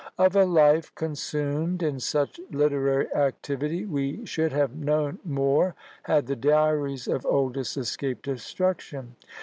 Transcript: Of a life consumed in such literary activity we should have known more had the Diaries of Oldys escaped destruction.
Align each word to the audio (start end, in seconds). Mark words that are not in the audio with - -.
Of 0.17 0.35
a 0.35 0.45
life 0.45 0.91
consumed 0.95 1.83
in 1.83 1.99
such 1.99 2.39
literary 2.49 3.07
activity 3.13 3.85
we 3.85 4.25
should 4.25 4.51
have 4.51 4.75
known 4.75 5.19
more 5.23 5.75
had 6.05 6.25
the 6.25 6.35
Diaries 6.35 7.07
of 7.07 7.23
Oldys 7.23 7.77
escaped 7.77 8.23
destruction. 8.25 9.15